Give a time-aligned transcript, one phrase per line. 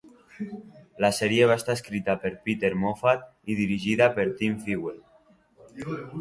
[1.03, 4.99] La sèrie va ser escrita per Peter Moffat i dirigida per Tim Fywell.